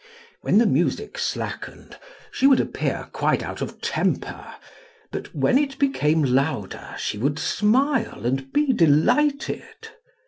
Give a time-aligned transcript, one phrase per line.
[0.41, 1.99] When the music slackened
[2.31, 4.51] she would appear quite out of temper,
[5.11, 9.89] but when it became louder she would smile and be delighted.